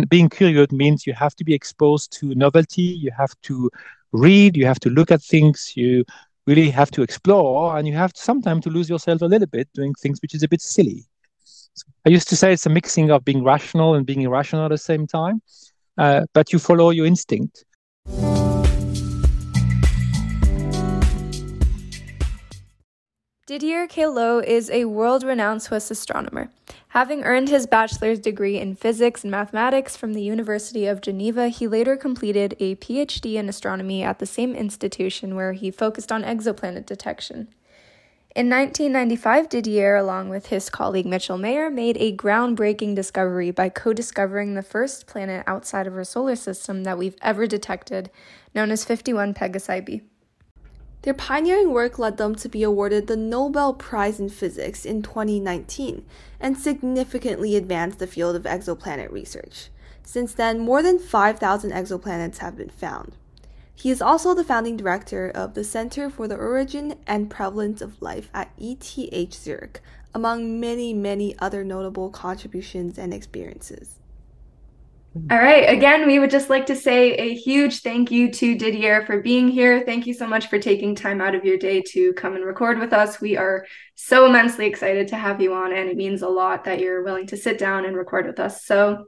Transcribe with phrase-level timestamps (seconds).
[0.00, 3.70] And being curious means you have to be exposed to novelty, you have to
[4.12, 6.06] read, you have to look at things, you
[6.46, 9.68] really have to explore, and you have to, sometimes to lose yourself a little bit
[9.74, 11.04] doing things which is a bit silly.
[12.06, 14.78] I used to say it's a mixing of being rational and being irrational at the
[14.78, 15.42] same time,
[15.98, 17.66] uh, but you follow your instinct.
[23.50, 26.52] Didier Queloz is a world renowned Swiss astronomer.
[26.90, 31.66] Having earned his bachelor's degree in physics and mathematics from the University of Geneva, he
[31.66, 36.86] later completed a PhD in astronomy at the same institution where he focused on exoplanet
[36.86, 37.48] detection.
[38.36, 43.92] In 1995, Didier, along with his colleague Michel Mayor, made a groundbreaking discovery by co
[43.92, 48.10] discovering the first planet outside of our solar system that we've ever detected,
[48.54, 50.02] known as 51 Pegasi b.
[51.02, 56.04] Their pioneering work led them to be awarded the Nobel Prize in Physics in 2019
[56.38, 59.68] and significantly advanced the field of exoplanet research.
[60.02, 63.16] Since then, more than 5,000 exoplanets have been found.
[63.74, 68.02] He is also the founding director of the Center for the Origin and Prevalence of
[68.02, 69.80] Life at ETH Zurich,
[70.14, 73.99] among many, many other notable contributions and experiences.
[75.12, 75.68] All right.
[75.68, 79.48] Again, we would just like to say a huge thank you to Didier for being
[79.48, 79.82] here.
[79.84, 82.78] Thank you so much for taking time out of your day to come and record
[82.78, 83.20] with us.
[83.20, 86.78] We are so immensely excited to have you on, and it means a lot that
[86.78, 88.64] you're willing to sit down and record with us.
[88.64, 89.06] So,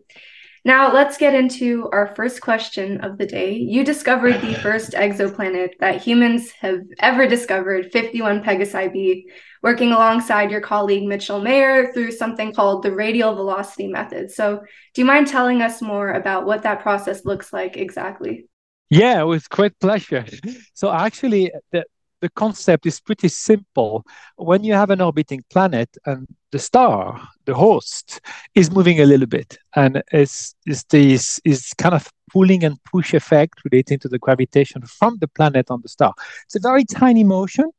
[0.65, 3.57] now let's get into our first question of the day.
[3.57, 9.29] You discovered the first exoplanet that humans have ever discovered, 51 Pegasi b
[9.63, 14.31] working alongside your colleague Michel Mayor through something called the radial velocity method.
[14.31, 14.61] So,
[14.95, 18.47] do you mind telling us more about what that process looks like exactly?
[18.91, 20.25] Yeah, with great pleasure.
[20.75, 21.85] So, actually, the,
[22.23, 24.07] the concept is pretty simple.
[24.37, 28.21] When you have an orbiting planet and the star, the host,
[28.55, 33.13] is moving a little bit, and is is this is kind of pulling and push
[33.13, 36.15] effect relating to the gravitation from the planet on the star.
[36.45, 37.71] It's a very tiny motion,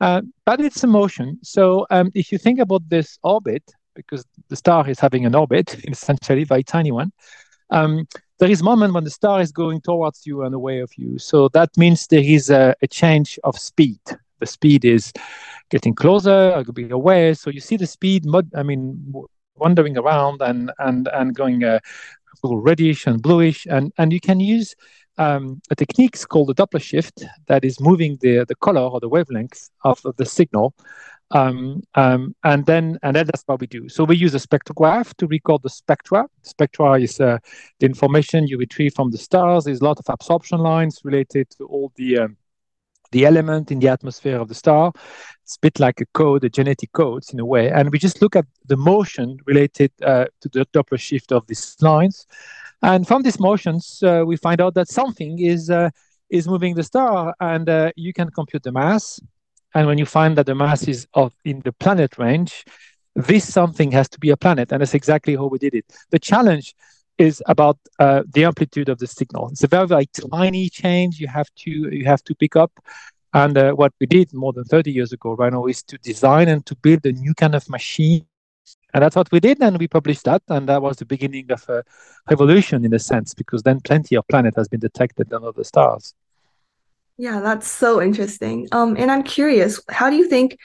[0.00, 1.38] uh, but it's a motion.
[1.42, 3.62] So um, if you think about this orbit,
[3.94, 7.12] because the star is having an orbit, essentially very tiny one,
[7.68, 8.06] um,
[8.42, 11.16] there is moment when the star is going towards you and away of you.
[11.16, 14.00] So that means there is a, a change of speed.
[14.40, 15.12] The speed is
[15.70, 17.34] getting closer or going away.
[17.34, 18.24] So you see the speed,
[18.56, 19.14] I mean,
[19.54, 21.78] wandering around and and and going uh,
[22.42, 24.74] reddish and bluish, and and you can use
[25.18, 29.08] um, a technique called the Doppler shift that is moving the, the color or the
[29.08, 30.74] wavelength of, of the signal.
[31.34, 33.88] Um, um, and then and then that's what we do.
[33.88, 36.26] So we use a spectrograph to record the spectra.
[36.42, 37.38] Spectra is uh,
[37.80, 39.64] the information you retrieve from the stars.
[39.64, 42.36] There's a lot of absorption lines related to all the um,
[43.12, 44.92] the element in the atmosphere of the star.
[45.42, 47.70] It's a bit like a code, a genetic codes in a way.
[47.70, 51.76] And we just look at the motion related uh, to the Doppler shift of these
[51.80, 52.26] lines.
[52.82, 55.90] And from these motions, uh, we find out that something is uh,
[56.30, 59.20] is moving the star, and uh, you can compute the mass.
[59.74, 62.64] And when you find that the mass is of in the planet range,
[63.14, 65.84] this something has to be a planet, and that's exactly how we did it.
[66.10, 66.74] The challenge
[67.18, 69.48] is about uh, the amplitude of the signal.
[69.50, 72.72] It's a very very tiny change you have to you have to pick up.
[73.34, 76.48] And uh, what we did more than 30 years ago, right now, is to design
[76.48, 78.26] and to build a new kind of machine
[78.94, 81.66] and that's what we did, and we published that, and that was the beginning of
[81.68, 81.82] a
[82.30, 86.14] revolution in a sense, because then plenty of planet has been detected on other stars.
[87.22, 88.66] Yeah, that's so interesting.
[88.72, 90.58] Um, and I'm curious, how do you think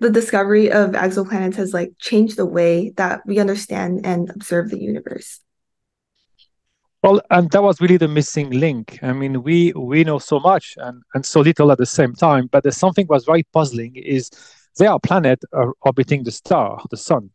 [0.00, 4.78] the discovery of exoplanets has like changed the way that we understand and observe the
[4.78, 5.40] universe?
[7.02, 8.98] Well, and that was really the missing link.
[9.00, 12.48] I mean, we we know so much and, and so little at the same time,
[12.52, 14.30] but there's something was very puzzling is
[14.76, 15.46] there are planets
[15.80, 17.30] orbiting the star, the sun,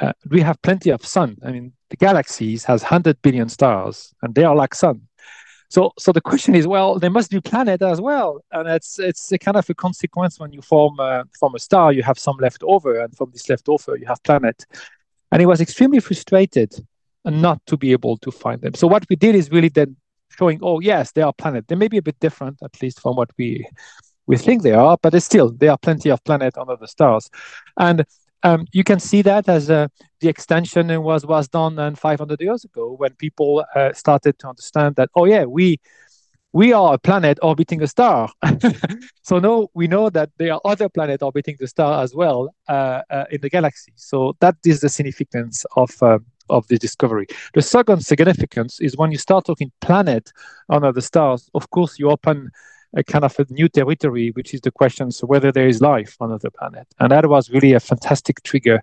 [0.00, 1.36] uh, we have plenty of sun.
[1.44, 5.07] I mean, the galaxies has 100 billion stars, and they are like sun.
[5.70, 9.30] So, so the question is, well, there must be planet as well, and it's it's
[9.32, 12.36] a kind of a consequence when you form uh, form a star, you have some
[12.40, 14.64] left over, and from this leftover, you have planet.
[15.30, 16.74] And he was extremely frustrated
[17.24, 18.74] not to be able to find them.
[18.74, 19.96] So what we did is really then
[20.30, 21.68] showing, oh yes, they are planet.
[21.68, 23.66] They may be a bit different, at least from what we
[24.26, 27.28] we think they are, but still there are plenty of planet on other stars.
[27.78, 28.04] And
[28.42, 29.88] um, you can see that as uh,
[30.20, 34.96] the extension was was done uh, 500 years ago when people uh, started to understand
[34.96, 35.78] that oh yeah we
[36.52, 38.30] we are a planet orbiting a star.
[39.22, 43.02] So now we know that there are other planets orbiting the star as well uh,
[43.10, 43.92] uh, in the galaxy.
[43.96, 46.18] So that is the significance of uh,
[46.48, 47.26] of the discovery.
[47.52, 50.32] The second significance is when you start talking planet
[50.70, 52.50] on other stars of course you open
[52.96, 56.16] a kind of a new territory, which is the question so whether there is life
[56.20, 56.86] on other planet.
[56.98, 58.82] And that was really a fantastic trigger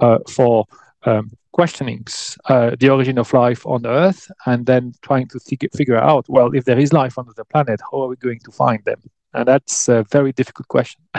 [0.00, 0.66] uh, for
[1.04, 5.96] um, questionings uh, the origin of life on Earth and then trying to figure, figure
[5.96, 8.84] out, well, if there is life on the planet, how are we going to find
[8.84, 9.00] them?
[9.32, 11.00] And that's a very difficult question.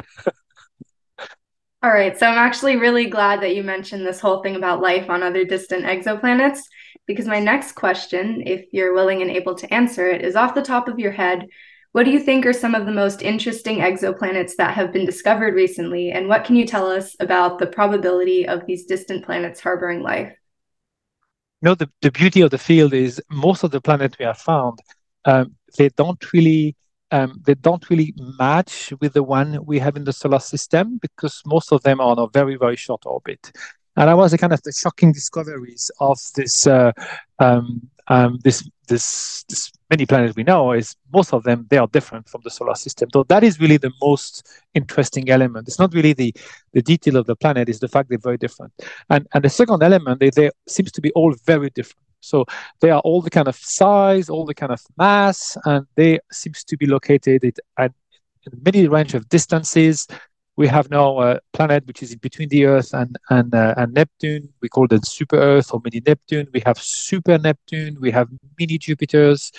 [1.83, 2.17] All right.
[2.17, 5.45] So I'm actually really glad that you mentioned this whole thing about life on other
[5.45, 6.61] distant exoplanets
[7.05, 10.61] because my next question, if you're willing and able to answer it, is off the
[10.61, 11.47] top of your head.
[11.91, 15.55] What do you think are some of the most interesting exoplanets that have been discovered
[15.55, 16.11] recently?
[16.11, 20.33] And what can you tell us about the probability of these distant planets harboring life?
[21.61, 24.37] You know, the, the beauty of the field is most of the planets we have
[24.37, 24.79] found,
[25.25, 26.75] um, they don't really
[27.11, 31.41] um, they don't really match with the one we have in the solar system because
[31.45, 33.51] most of them are on a very, very short orbit.
[33.95, 36.91] And that was kind of the shocking discoveries of this, uh,
[37.39, 41.87] um, um, this, this, this many planets we know is most of them they are
[41.87, 43.09] different from the solar system.
[43.13, 45.67] So that is really the most interesting element.
[45.67, 46.33] It's not really the
[46.73, 48.73] the detail of the planet; is the fact they're very different.
[49.09, 52.07] And and the second element, they, they seems to be all very different.
[52.19, 52.45] So
[52.81, 56.63] they are all the kind of size, all the kind of mass, and they seems
[56.65, 57.43] to be located
[57.77, 57.93] at,
[58.65, 60.07] many range of distances.
[60.55, 63.93] We have now a planet which is in between the Earth and and, uh, and
[63.93, 64.49] Neptune.
[64.61, 66.47] We call it super Earth or mini Neptune.
[66.53, 67.97] We have super Neptune.
[67.99, 69.51] We have mini Jupiters.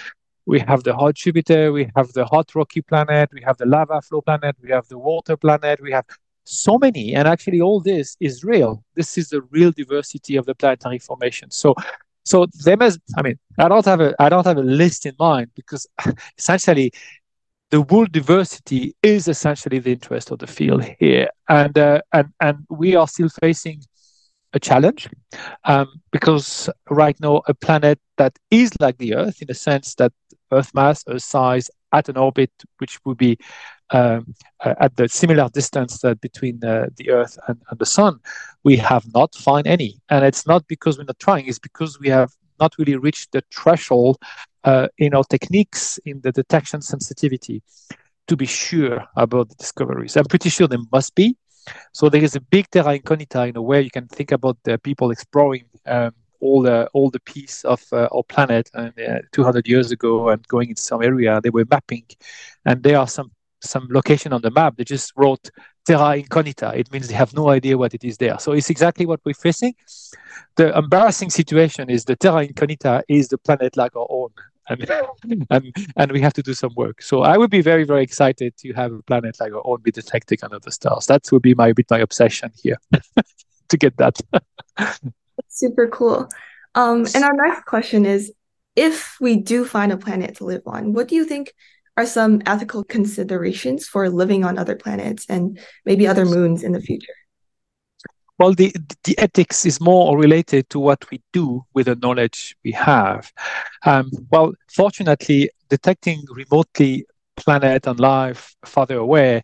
[0.53, 1.73] We have the hot Jupiter.
[1.73, 3.31] We have the hot rocky planet.
[3.33, 4.57] We have the lava flow planet.
[4.63, 5.81] We have the water planet.
[5.81, 6.07] We have
[6.45, 10.55] so many and actually all this is real this is the real diversity of the
[10.55, 11.75] planetary formation so
[12.29, 13.01] so they must.
[13.17, 15.87] I mean, I don't have a I don't have a list in mind because
[16.39, 16.93] essentially
[17.71, 22.67] the world diversity is essentially the interest of the field here, and uh, and and
[22.69, 23.81] we are still facing
[24.53, 25.09] a challenge
[25.65, 30.13] um, because right now a planet that is like the Earth in the sense that
[30.53, 33.39] Earth mass, Earth size, at an orbit which would be
[33.91, 34.35] um,
[34.65, 38.21] uh, at the similar distance that between uh, the Earth and, and, the Sun,
[38.63, 40.01] we have not found any.
[40.11, 42.31] And it's not because we're not trying, it's because we have
[42.61, 44.19] not really reached the threshold
[44.65, 47.63] uh, in our techniques, in the detection sensitivity,
[48.27, 50.17] to be sure about the discoveries.
[50.17, 51.37] I'm pretty sure there must be.
[51.93, 54.79] So there is a big terra incognita in a way you can think about the
[54.79, 59.67] people exploring um, all the all the piece of uh, our planet and uh, 200
[59.67, 62.05] years ago and going into some area they were mapping
[62.65, 63.31] and there are some
[63.61, 64.77] some location on the map.
[64.77, 65.51] They just wrote
[65.87, 66.73] terra incognita.
[66.77, 68.39] It means they have no idea what it is there.
[68.39, 69.75] So it's exactly what we're facing.
[70.57, 74.31] The embarrassing situation is the terra incognita is the planet like our own.
[74.69, 74.87] And,
[75.51, 77.01] and, and we have to do some work.
[77.01, 79.91] So I would be very, very excited to have a planet like our own be
[79.91, 81.07] detected under the stars.
[81.07, 82.79] That would be my bit my obsession here
[83.69, 84.21] to get that.
[85.49, 86.29] super cool.
[86.75, 88.33] Um, and our next question is
[88.77, 91.53] if we do find a planet to live on, what do you think
[91.97, 96.81] are some ethical considerations for living on other planets and maybe other moons in the
[96.81, 97.15] future?
[98.39, 102.71] Well, the, the ethics is more related to what we do with the knowledge we
[102.71, 103.33] have.
[103.85, 107.05] Um, well, fortunately, detecting remotely
[107.37, 109.43] planet and life farther away,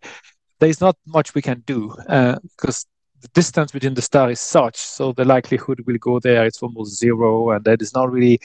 [0.59, 2.85] there's not much we can do uh, because
[3.25, 6.97] the distance between the star is such, so the likelihood will go there, it's almost
[6.97, 8.39] zero, and there is not really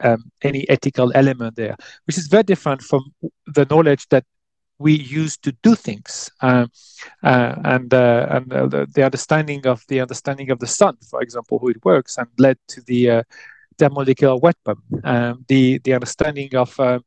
[0.00, 3.02] um, any ethical element there, which is very different from
[3.46, 4.24] the knowledge that
[4.78, 6.66] we use to do things, uh,
[7.22, 11.22] uh, and uh, and uh, the, the, understanding of the understanding of the sun, for
[11.22, 13.22] example, how it works, and led to the uh,
[13.78, 16.98] thermonuclear weapon, um, the the understanding of uh,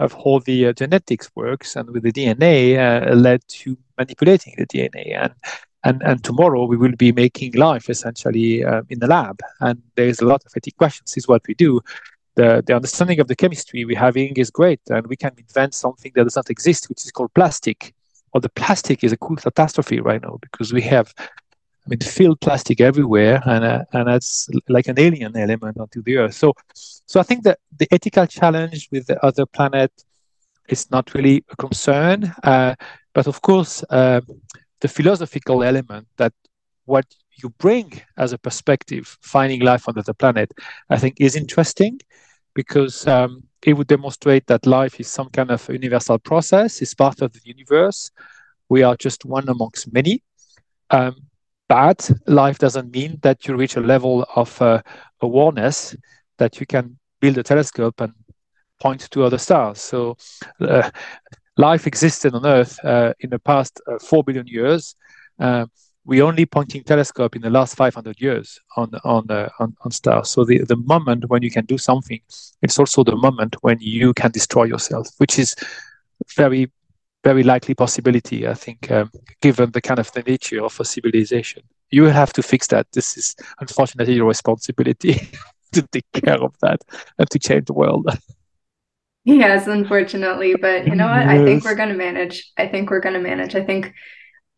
[0.00, 5.32] of how the genetics works, and with the DNA led to manipulating the DNA and
[5.84, 9.38] and, and tomorrow we will be making life essentially uh, in the lab.
[9.60, 11.80] And there's a lot of ethic questions, is what we do.
[12.36, 16.10] The, the understanding of the chemistry we're having is great, and we can invent something
[16.14, 17.94] that does not exist, which is called plastic.
[18.32, 22.40] Well, the plastic is a cool catastrophe right now because we have, I mean, filled
[22.40, 26.34] plastic everywhere, and uh, and that's like an alien element onto the Earth.
[26.34, 29.92] So, so I think that the ethical challenge with the other planet
[30.68, 32.74] is not really a concern, uh,
[33.12, 34.20] but of course, uh,
[34.84, 36.34] the philosophical element that
[36.84, 37.06] what
[37.42, 40.52] you bring as a perspective, finding life on the planet,
[40.90, 42.00] I think is interesting
[42.54, 47.22] because um, it would demonstrate that life is some kind of universal process, it's part
[47.22, 48.10] of the universe.
[48.68, 50.22] We are just one amongst many.
[50.90, 51.14] Um,
[51.66, 54.82] but life doesn't mean that you reach a level of uh,
[55.22, 55.96] awareness
[56.36, 58.12] that you can build a telescope and
[58.82, 59.80] point to other stars.
[59.80, 60.18] So
[60.60, 60.90] uh,
[61.56, 64.96] life existed on Earth uh, in the past uh, 4 billion years.
[65.38, 65.66] Uh,
[66.06, 70.30] we only pointing telescope in the last 500 years on on, uh, on, on stars.
[70.30, 72.20] So the, the moment when you can do something,
[72.62, 75.54] it's also the moment when you can destroy yourself, which is
[76.36, 76.70] very
[77.24, 78.46] very likely possibility.
[78.46, 82.42] I think, um, given the kind of the nature of a civilization, You have to
[82.42, 82.86] fix that.
[82.92, 85.14] This is unfortunately your responsibility
[85.72, 86.80] to take care of that
[87.18, 88.06] and to change the world.
[89.24, 91.26] Yes, unfortunately, but you know what?
[91.26, 92.52] I think we're going to manage.
[92.58, 93.54] I think we're going to manage.
[93.54, 93.94] I think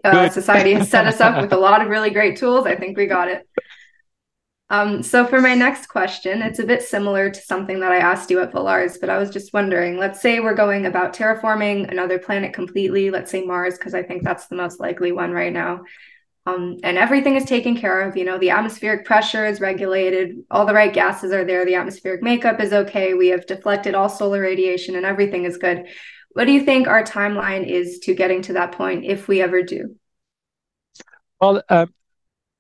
[0.03, 2.67] uh, society has set us up with a lot of really great tools.
[2.67, 3.49] I think we got it.
[4.69, 8.31] Um, so for my next question, it's a bit similar to something that I asked
[8.31, 12.19] you at Vallars, but I was just wondering, let's say we're going about terraforming another
[12.19, 15.83] planet completely, let's say Mars, because I think that's the most likely one right now.
[16.47, 18.17] Um, and everything is taken care of.
[18.17, 22.23] You know, the atmospheric pressure is regulated, all the right gases are there, the atmospheric
[22.23, 25.87] makeup is okay, we have deflected all solar radiation, and everything is good.
[26.35, 29.63] What do you think our timeline is to getting to that point if we ever
[29.63, 29.97] do?
[31.41, 31.93] Well, um,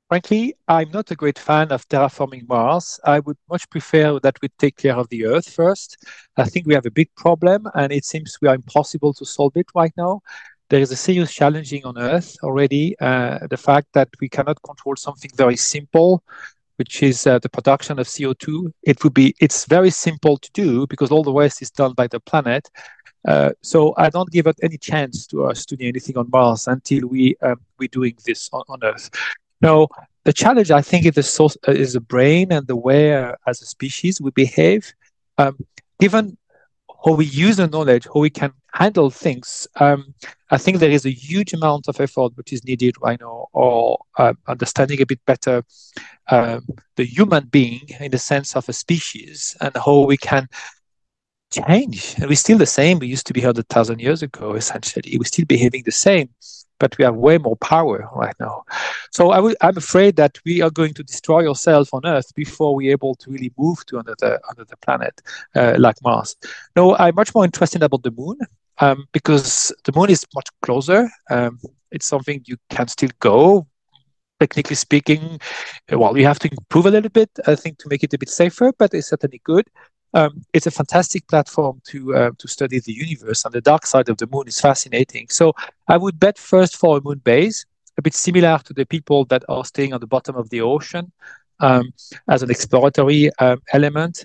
[0.08, 2.98] frankly, I'm not a great fan of terraforming Mars.
[3.04, 5.96] I would much prefer that we take care of the Earth first.
[6.36, 9.56] I think we have a big problem, and it seems we are impossible to solve
[9.56, 10.22] it right now
[10.68, 12.96] there is a serious challenging on Earth already.
[12.98, 16.22] Uh, the fact that we cannot control something very simple,
[16.76, 18.72] which is uh, the production of CO2.
[18.82, 22.06] It would be it's very simple to do because all the rest is done by
[22.06, 22.68] the planet.
[23.26, 26.68] Uh, so I don't give it any chance to us to do anything on Mars
[26.68, 29.10] until we um, we're doing this on, on Earth.
[29.60, 29.88] Now
[30.24, 33.32] the challenge I think is the source, uh, is the brain and the way uh,
[33.46, 34.92] as a species we behave.
[35.38, 35.58] Um,
[36.00, 36.36] given
[37.06, 39.68] how we use the knowledge, how we can handle things.
[39.76, 40.12] Um,
[40.50, 43.98] I think there is a huge amount of effort which is needed right now, or
[44.18, 45.62] uh, understanding a bit better
[46.28, 50.48] um, the human being in the sense of a species and how we can
[51.64, 52.14] change.
[52.16, 52.98] And we're still the same.
[52.98, 55.16] We used to be here a thousand years ago, essentially.
[55.18, 56.28] We're still behaving the same
[56.78, 58.64] but we have way more power right now.
[59.10, 62.74] So I w- I'm afraid that we are going to destroy ourselves on Earth before
[62.74, 65.22] we're able to really move to another another planet
[65.54, 66.36] uh, like Mars.
[66.74, 68.38] No, I'm much more interested about the Moon
[68.78, 71.10] um, because the Moon is much closer.
[71.30, 71.58] Um,
[71.90, 73.66] it's something you can still go.
[74.38, 75.40] Technically speaking,
[75.90, 78.28] well, you have to improve a little bit, I think, to make it a bit
[78.28, 79.66] safer, but it's certainly good.
[80.16, 84.08] Um, it's a fantastic platform to uh, to study the universe, and the dark side
[84.08, 85.26] of the moon is fascinating.
[85.28, 85.52] So
[85.88, 87.66] I would bet first for a moon base,
[87.98, 91.12] a bit similar to the people that are staying on the bottom of the ocean
[91.60, 91.92] um,
[92.28, 94.24] as an exploratory um, element.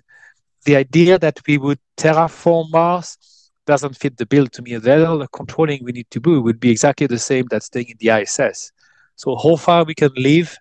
[0.63, 3.17] The idea that we would terraform Mars
[3.65, 4.77] doesn't fit the bill to me.
[4.77, 8.11] The controlling we need to do would be exactly the same that staying in the
[8.21, 8.71] ISS.
[9.17, 10.57] So how far we can live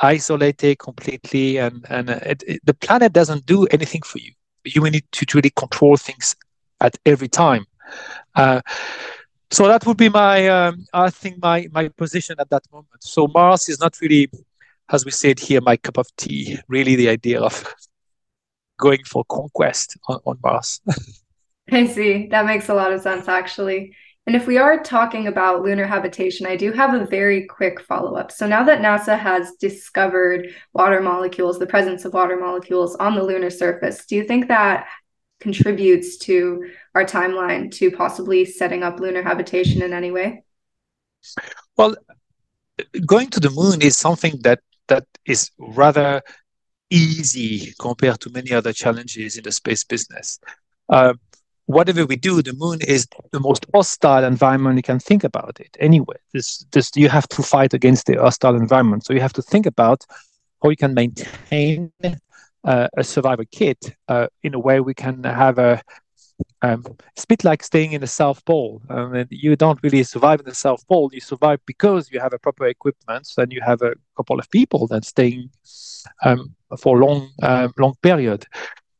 [0.00, 4.32] isolated completely, and and it, it, the planet doesn't do anything for you
[4.74, 6.36] you need to really control things
[6.80, 7.66] at every time.
[8.34, 8.60] Uh,
[9.50, 13.02] so that would be my, um, I think, my my position at that moment.
[13.02, 14.28] So Mars is not really,
[14.90, 16.58] as we said here, my cup of tea.
[16.68, 17.74] Really, the idea of
[18.78, 20.80] going for conquest on, on Mars.
[21.70, 22.26] I see.
[22.28, 23.94] That makes a lot of sense, actually.
[24.26, 28.16] And if we are talking about lunar habitation, I do have a very quick follow
[28.16, 28.32] up.
[28.32, 33.22] So now that NASA has discovered water molecules, the presence of water molecules on the
[33.22, 34.88] lunar surface, do you think that
[35.38, 40.42] contributes to our timeline to possibly setting up lunar habitation in any way?
[41.76, 41.94] Well,
[43.04, 46.22] going to the moon is something that that is rather
[46.90, 50.38] easy compared to many other challenges in the space business.
[50.88, 51.14] Uh,
[51.66, 55.76] whatever we do, the moon is the most hostile environment you can think about it.
[55.78, 59.04] Anyway, this, this you have to fight against the hostile environment.
[59.04, 60.04] So you have to think about
[60.62, 61.92] how you can maintain
[62.64, 65.82] uh, a survival kit uh, in a way we can have a
[66.62, 68.82] um, it's a bit like staying in the South Pole.
[68.90, 71.10] Um, you don't really survive in the South Pole.
[71.12, 74.86] You survive because you have a proper equipment and you have a couple of people
[74.88, 75.50] that staying
[76.24, 78.46] um, for a long, uh, long period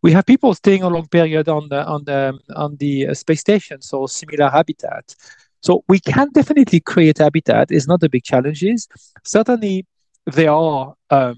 [0.07, 3.41] we have people staying a long period on the on the on the uh, space
[3.41, 5.05] station, so similar habitat.
[5.67, 7.73] So we can definitely create habitat.
[7.73, 8.87] It's not a big challenges.
[9.25, 9.85] Certainly,
[10.27, 11.35] there are um,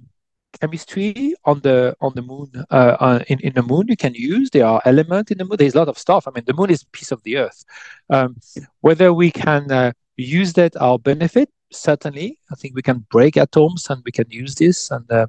[0.61, 4.51] chemistry on the on the moon uh, uh, in in the moon you can use.
[4.51, 5.57] There are elements in the moon.
[5.57, 6.29] There's a lot of stuff.
[6.29, 7.65] I mean, the moon is a piece of the Earth.
[8.11, 8.37] Um,
[8.83, 13.89] whether we can uh, use that our benefit, certainly, I think we can break atoms
[13.89, 15.11] and we can use this and.
[15.11, 15.29] Uh,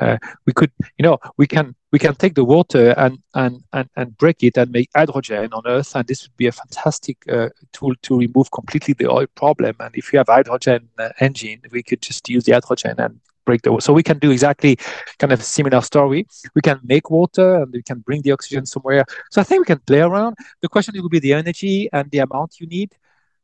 [0.00, 3.88] uh, we could, you know, we can we can take the water and and and,
[3.96, 7.48] and break it and make hydrogen on Earth, and this would be a fantastic uh,
[7.72, 9.76] tool to remove completely the oil problem.
[9.80, 13.62] And if you have hydrogen uh, engine, we could just use the hydrogen and break
[13.62, 13.78] the.
[13.80, 14.76] So we can do exactly
[15.18, 16.26] kind of similar story.
[16.54, 19.04] We can make water and we can bring the oxygen somewhere.
[19.30, 20.36] So I think we can play around.
[20.60, 22.94] The question will be the energy and the amount you need.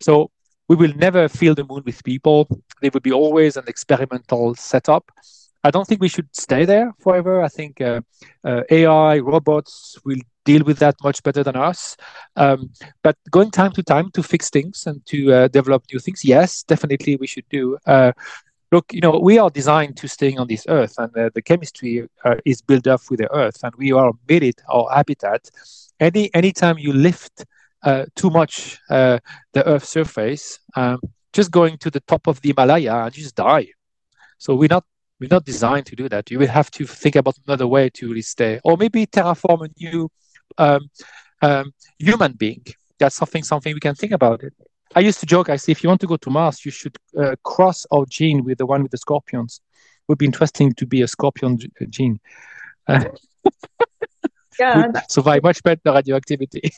[0.00, 0.30] So
[0.68, 2.49] we will never fill the moon with people.
[2.80, 5.11] There will be always an experimental setup.
[5.64, 7.42] I don't think we should stay there forever.
[7.42, 8.00] I think uh,
[8.45, 11.97] uh, AI, robots will deal with that much better than us.
[12.37, 12.71] Um,
[13.02, 16.62] but going time to time to fix things and to uh, develop new things, yes,
[16.64, 17.78] definitely we should do.
[17.87, 18.12] Uh,
[18.73, 22.09] look, you know, we are designed to staying on this earth, and uh, the chemistry
[22.25, 25.49] uh, is built up with the earth, and we are made it our habitat.
[26.00, 27.45] Any anytime you lift
[28.16, 29.21] too much the
[29.66, 30.99] earth surface, um,
[31.33, 33.66] just going to the top of the Himalaya and just die.
[34.38, 34.85] So we're not
[35.23, 36.33] we're not designed to do that.
[36.33, 39.71] You will have to think about another way to really stay, or maybe terraform a
[39.79, 40.11] new
[40.59, 40.91] um,
[41.41, 42.64] um, human being.
[42.99, 44.52] That's something something we can think about it.
[44.97, 45.49] I used to joke.
[45.49, 48.43] I say, if you want to go to Mars, you should uh, cross our gene
[48.43, 49.61] with the one with the scorpions.
[50.00, 52.19] It would be interesting to be a scorpion uh, gene.
[52.88, 53.05] Uh,
[54.59, 56.73] yeah, survive much better radioactivity.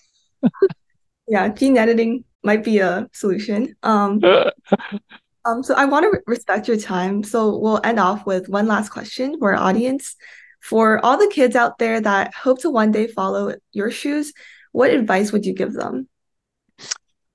[1.28, 3.74] yeah, gene editing might be a solution.
[3.82, 4.20] Um,
[5.44, 7.22] um, so I want to respect your time.
[7.22, 10.16] So we'll end off with one last question for our audience.
[10.60, 14.32] For all the kids out there that hope to one day follow your shoes,
[14.72, 16.08] what advice would you give them?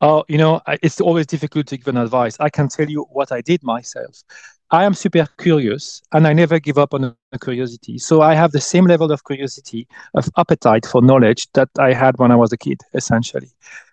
[0.02, 2.38] Oh, you know, it's always difficult to give an advice.
[2.40, 4.24] I can tell you what I did myself.
[4.72, 7.98] I am super curious and I never give up on curiosity.
[7.98, 12.18] So I have the same level of curiosity, of appetite for knowledge that I had
[12.18, 13.50] when I was a kid, essentially.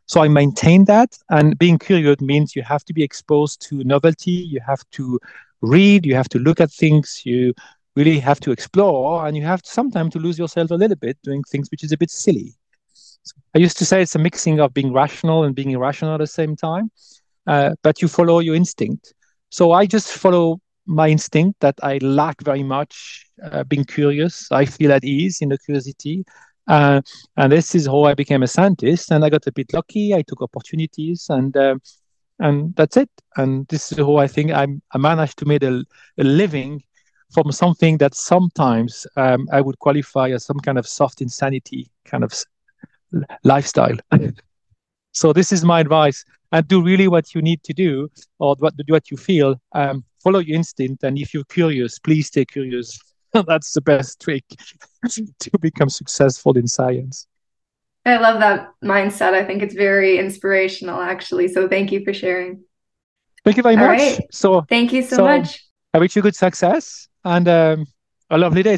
[0.07, 1.17] So I maintain that.
[1.31, 5.19] And being curious means you have to be exposed to novelty, you have to
[5.61, 7.53] read, you have to look at things, you
[7.97, 11.19] really have to explore, and you have to, sometimes to lose yourself a little bit
[11.23, 12.55] doing things which is a bit silly.
[13.55, 16.27] I used to say it's a mixing of being rational and being irrational at the
[16.27, 16.91] same time,
[17.47, 19.15] uh, but you follow your instinct.
[19.51, 24.51] So I just follow my instinct that I lack very much uh, being curious.
[24.53, 26.25] I feel at ease in the curiosity.
[26.69, 27.01] Uh,
[27.37, 29.11] and this is how I became a scientist.
[29.11, 30.15] And I got a bit lucky.
[30.15, 31.77] I took opportunities and uh,
[32.39, 33.11] and that's it.
[33.37, 35.83] And this is how I think I'm, I managed to make a,
[36.19, 36.83] a living
[37.33, 42.25] from something that sometimes um, I would qualify as some kind of soft insanity kind
[42.25, 42.33] of
[43.45, 43.97] lifestyle.
[45.13, 48.09] so this is my advice, and do really what you need to do,
[48.39, 49.61] or what what you feel.
[49.73, 52.99] Um, follow your instinct, and if you're curious, please stay curious.
[53.47, 54.45] That's the best trick
[55.09, 57.27] to become successful in science.
[58.05, 59.35] I love that mindset.
[59.35, 61.49] I think it's very inspirational, actually.
[61.49, 62.63] So thank you for sharing.
[63.45, 63.99] Thank you very All much.
[63.99, 64.21] Right.
[64.31, 65.65] So thank you so, so, much.
[65.93, 67.87] I wish you good success and um,
[68.31, 68.77] a lovely day.